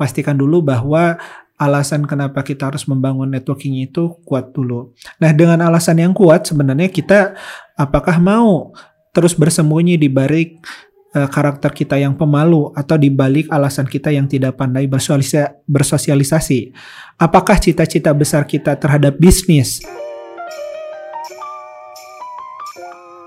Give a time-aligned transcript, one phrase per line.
[0.00, 1.20] pastikan dulu bahwa
[1.60, 4.96] alasan kenapa kita harus membangun networking itu kuat dulu.
[5.20, 7.36] Nah, dengan alasan yang kuat sebenarnya kita
[7.76, 8.72] apakah mau
[9.12, 10.64] terus bersembunyi di balik
[11.12, 14.88] uh, karakter kita yang pemalu atau di balik alasan kita yang tidak pandai
[15.68, 16.72] bersosialisasi?
[17.20, 19.84] Apakah cita-cita besar kita terhadap bisnis?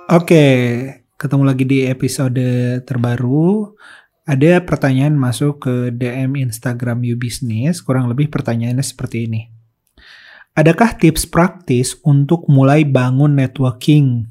[0.09, 0.45] Oke,
[1.21, 2.41] ketemu lagi di episode
[2.81, 3.77] terbaru
[4.23, 9.51] ada pertanyaan masuk ke DM Instagram You Business, kurang lebih pertanyaannya seperti ini.
[10.55, 14.29] Adakah tips praktis untuk mulai bangun networking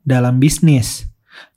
[0.00, 1.04] dalam bisnis,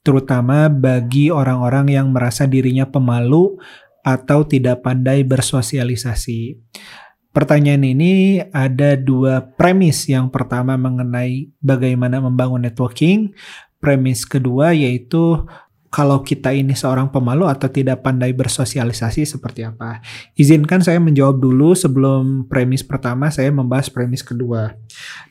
[0.03, 3.55] terutama bagi orang-orang yang merasa dirinya pemalu
[4.03, 6.57] atau tidak pandai bersosialisasi?
[7.31, 10.11] Pertanyaan ini ada dua premis.
[10.11, 13.31] Yang pertama mengenai bagaimana membangun networking,
[13.79, 15.47] premis kedua yaitu
[15.91, 19.99] kalau kita ini seorang pemalu atau tidak pandai bersosialisasi seperti apa.
[20.39, 24.71] Izinkan saya menjawab dulu sebelum premis pertama saya membahas premis kedua.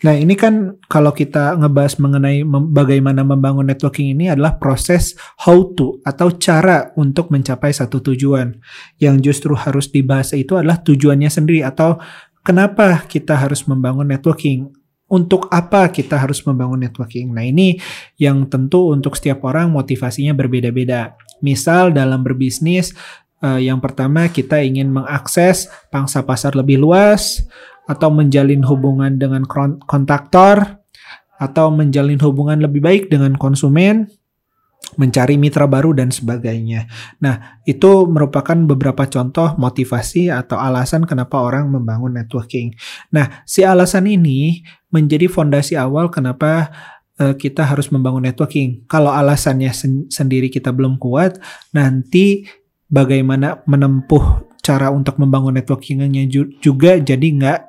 [0.04, 5.16] Nah ini kan kalau kita ngebahas mengenai mem bagaimana membangun networking ini adalah proses
[5.48, 8.60] how to atau cara untuk mencapai satu tujuan.
[9.00, 11.96] Yang justru harus dibahas itu adalah tujuannya sendiri atau
[12.44, 14.68] kenapa kita harus membangun networking
[15.10, 17.34] untuk apa kita harus membangun networking?
[17.34, 17.76] Nah, ini
[18.16, 21.18] yang tentu untuk setiap orang motivasinya berbeda-beda.
[21.42, 22.94] Misal dalam berbisnis,
[23.42, 27.42] uh, yang pertama kita ingin mengakses pangsa pasar lebih luas
[27.90, 29.42] atau menjalin hubungan dengan
[29.82, 30.78] kontraktor
[31.40, 34.06] atau menjalin hubungan lebih baik dengan konsumen
[34.98, 36.90] mencari mitra baru dan sebagainya.
[37.22, 42.74] Nah, itu merupakan beberapa contoh motivasi atau alasan kenapa orang membangun networking.
[43.14, 46.72] Nah, si alasan ini menjadi fondasi awal kenapa
[47.20, 48.88] uh, kita harus membangun networking.
[48.90, 51.38] Kalau alasannya sen sendiri kita belum kuat,
[51.76, 52.48] nanti
[52.90, 56.26] bagaimana menempuh cara untuk membangun networkingnya
[56.60, 57.60] juga jadi nggak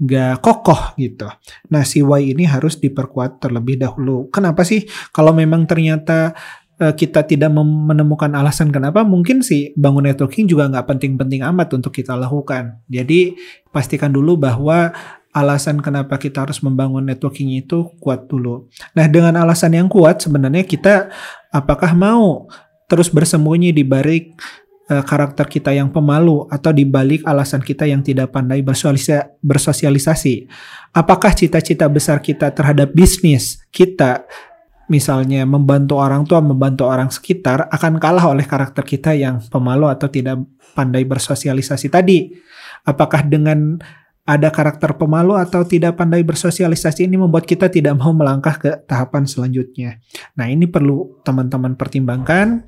[0.00, 1.28] nggak kokoh gitu.
[1.68, 4.32] Nah si Y ini harus diperkuat terlebih dahulu.
[4.32, 4.88] Kenapa sih?
[5.12, 6.32] Kalau memang ternyata
[6.80, 12.16] kita tidak menemukan alasan kenapa, mungkin sih bangun networking juga nggak penting-penting amat untuk kita
[12.16, 12.80] lakukan.
[12.88, 13.36] Jadi
[13.68, 14.88] pastikan dulu bahwa
[15.30, 18.66] alasan kenapa kita harus membangun networking itu kuat dulu.
[18.96, 21.12] Nah dengan alasan yang kuat sebenarnya kita
[21.52, 22.50] apakah mau
[22.90, 24.34] terus bersembunyi di balik
[24.90, 28.64] uh, karakter kita yang pemalu atau di balik alasan kita yang tidak pandai
[29.44, 30.50] bersosialisasi.
[30.90, 34.26] Apakah cita-cita besar kita terhadap bisnis kita
[34.90, 40.10] misalnya membantu orang tua, membantu orang sekitar akan kalah oleh karakter kita yang pemalu atau
[40.10, 40.42] tidak
[40.74, 42.34] pandai bersosialisasi tadi.
[42.82, 43.78] Apakah dengan
[44.26, 49.26] ada karakter pemalu atau tidak pandai bersosialisasi ini membuat kita tidak mau melangkah ke tahapan
[49.26, 49.98] selanjutnya.
[50.38, 52.62] Nah, ini perlu teman-teman pertimbangkan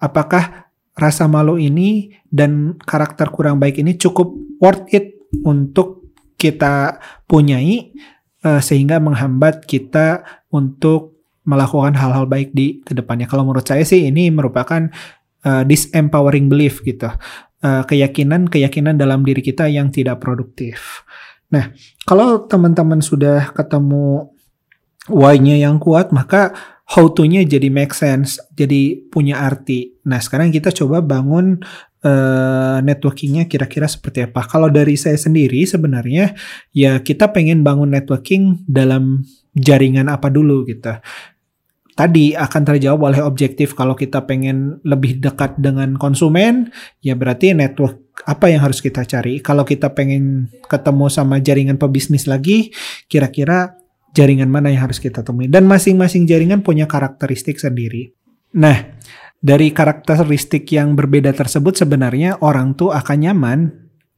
[0.00, 4.30] apakah rasa malu ini dan karakter kurang baik ini cukup
[4.62, 7.92] worth it untuk kita punyai
[8.46, 11.13] uh, sehingga menghambat kita untuk
[11.44, 13.28] melakukan hal-hal baik di ke depannya.
[13.28, 14.88] Kalau menurut saya sih ini merupakan
[15.44, 17.08] uh, disempowering belief gitu.
[17.64, 21.00] Keyakinan-keyakinan uh, dalam diri kita yang tidak produktif.
[21.48, 21.72] Nah,
[22.04, 24.28] kalau teman-teman sudah ketemu
[25.08, 26.52] why-nya yang kuat, maka
[26.92, 29.96] how to-nya jadi make sense, jadi punya arti.
[30.04, 31.64] Nah, sekarang kita coba bangun
[32.04, 34.44] uh, networkingnya kira-kira seperti apa.
[34.44, 36.36] Kalau dari saya sendiri sebenarnya
[36.76, 39.24] ya kita pengen bangun networking dalam
[39.56, 41.00] jaringan apa dulu gitu
[41.94, 48.02] tadi akan terjawab oleh objektif kalau kita pengen lebih dekat dengan konsumen ya berarti network
[48.26, 49.42] apa yang harus kita cari.
[49.42, 52.70] Kalau kita pengen ketemu sama jaringan pebisnis lagi
[53.10, 53.74] kira-kira
[54.14, 55.50] jaringan mana yang harus kita temui?
[55.50, 58.14] Dan masing-masing jaringan punya karakteristik sendiri.
[58.54, 58.98] Nah
[59.44, 63.60] dari karakteristik yang berbeda tersebut sebenarnya orang tuh akan nyaman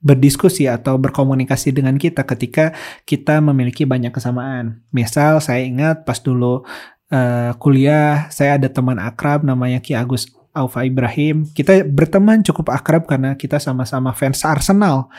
[0.07, 2.71] berdiskusi atau berkomunikasi dengan kita ketika
[3.03, 4.87] kita memiliki banyak kesamaan.
[4.95, 6.63] Misal saya ingat pas dulu
[7.11, 11.45] uh, kuliah saya ada teman akrab namanya Ki Agus Aufa Ibrahim.
[11.53, 15.13] Kita berteman cukup akrab karena kita sama-sama fans Arsenal.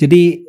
[0.00, 0.42] Jadi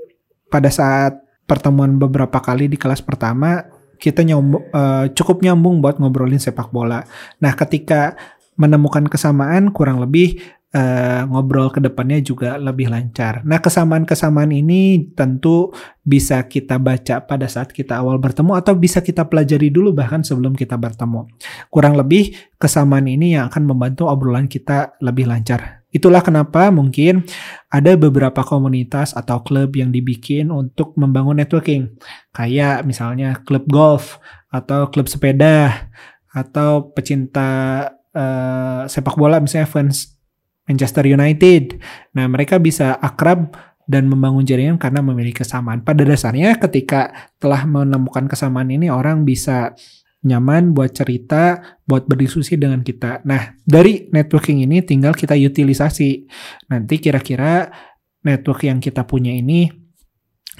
[0.47, 3.67] pada saat pertemuan beberapa kali di kelas pertama
[3.99, 7.03] kita nyambung, uh, cukup nyambung buat ngobrolin sepak bola.
[7.39, 8.15] Nah, ketika
[8.55, 10.39] menemukan kesamaan kurang lebih
[10.75, 13.41] uh, ngobrol ke depannya juga lebih lancar.
[13.47, 15.71] Nah, kesamaan-kesamaan ini tentu
[16.03, 20.53] bisa kita baca pada saat kita awal bertemu atau bisa kita pelajari dulu bahkan sebelum
[20.53, 21.31] kita bertemu.
[21.71, 25.87] Kurang lebih kesamaan ini yang akan membantu obrolan kita lebih lancar.
[25.95, 27.23] Itulah kenapa mungkin
[27.71, 31.95] ada beberapa komunitas atau klub yang dibikin untuk membangun networking.
[32.35, 34.19] Kayak misalnya klub golf
[34.51, 35.87] atau klub sepeda
[36.35, 37.47] atau pecinta
[38.11, 40.14] uh, sepak bola misalnya fans
[40.65, 41.77] Manchester United.
[42.17, 43.53] Nah, mereka bisa akrab
[43.85, 45.85] dan membangun jaringan karena memiliki kesamaan.
[45.85, 49.77] Pada dasarnya ketika telah menemukan kesamaan ini orang bisa
[50.25, 53.21] nyaman buat cerita, buat berdiskusi dengan kita.
[53.29, 56.25] Nah, dari networking ini tinggal kita utilisasi.
[56.73, 57.69] Nanti kira-kira
[58.25, 59.69] network yang kita punya ini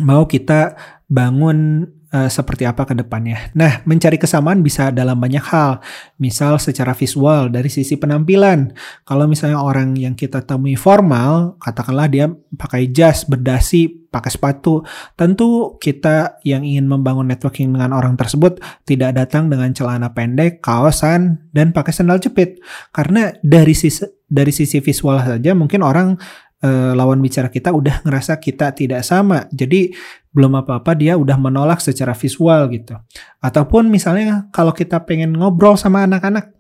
[0.06, 0.78] mau kita
[1.10, 1.82] bangun
[2.16, 3.52] uh, seperti apa ke depannya.
[3.52, 5.84] Nah, mencari kesamaan bisa dalam banyak hal.
[6.16, 8.72] Misal secara visual dari sisi penampilan.
[9.04, 14.88] Kalau misalnya orang yang kita temui formal, katakanlah dia pakai jas, berdasi, pakai sepatu,
[15.20, 21.52] tentu kita yang ingin membangun networking dengan orang tersebut tidak datang dengan celana pendek, kaosan,
[21.52, 22.64] dan pakai sandal jepit.
[22.96, 26.18] Karena dari sisi dari sisi visual saja mungkin orang
[26.64, 29.50] uh, lawan bicara kita udah ngerasa kita tidak sama.
[29.52, 29.92] Jadi
[30.32, 32.96] belum apa-apa dia udah menolak secara visual gitu.
[33.40, 36.52] Ataupun misalnya kalau kita pengen ngobrol sama anak-anak,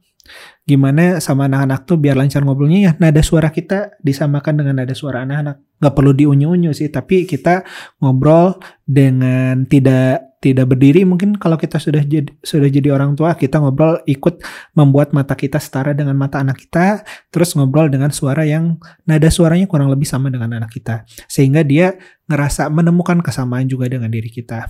[0.65, 5.21] gimana sama anak-anak tuh biar lancar ngobrolnya ya nada suara kita disamakan dengan nada suara
[5.23, 5.61] anak-anak.
[5.81, 7.67] Gak perlu diunyu-unyu sih, tapi kita
[7.99, 8.55] ngobrol
[8.87, 11.01] dengan tidak tidak berdiri.
[11.09, 14.45] Mungkin kalau kita sudah jadi sudah jadi orang tua kita ngobrol ikut
[14.77, 17.01] membuat mata kita setara dengan mata anak kita
[17.33, 18.77] terus ngobrol dengan suara yang
[19.09, 21.01] nada suaranya kurang lebih sama dengan anak kita.
[21.25, 21.97] Sehingga dia
[22.29, 24.69] ngerasa menemukan kesamaan juga dengan diri kita.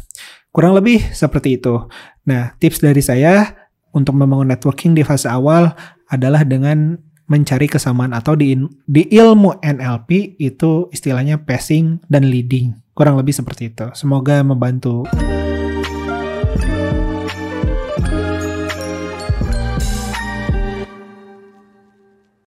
[0.56, 1.76] Kurang lebih seperti itu.
[2.24, 3.52] Nah tips dari saya
[3.92, 5.76] untuk membangun networking di fase awal
[6.08, 8.54] adalah dengan mencari kesamaan atau di
[8.86, 12.78] di ilmu NLP itu istilahnya passing dan leading.
[12.96, 13.92] Kurang lebih seperti itu.
[13.98, 15.04] Semoga membantu